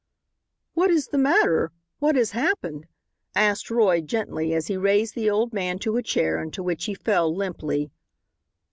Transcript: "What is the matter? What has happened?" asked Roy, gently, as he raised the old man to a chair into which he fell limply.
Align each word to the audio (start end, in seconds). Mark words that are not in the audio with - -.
"What 0.73 0.89
is 0.89 1.09
the 1.09 1.19
matter? 1.19 1.71
What 1.99 2.15
has 2.15 2.31
happened?" 2.31 2.87
asked 3.35 3.69
Roy, 3.69 4.01
gently, 4.01 4.51
as 4.51 4.65
he 4.65 4.75
raised 4.75 5.13
the 5.13 5.29
old 5.29 5.53
man 5.53 5.77
to 5.77 5.95
a 5.95 6.01
chair 6.01 6.41
into 6.41 6.63
which 6.63 6.85
he 6.85 6.95
fell 6.95 7.31
limply. 7.35 7.91